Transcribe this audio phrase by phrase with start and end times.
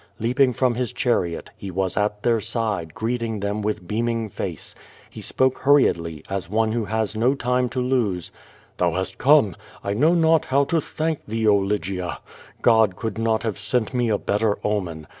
[0.17, 4.73] Leaping from his chariot, he was at their side, greeting them with beaming face.
[5.11, 8.31] He spoke hur riedly, as one who has no time to lose:
[8.77, 9.55] "Thou hast come.
[9.83, 12.17] I know not how to thank thee, oh, Lygia!
[12.63, 15.05] God could not have sent me a better omen.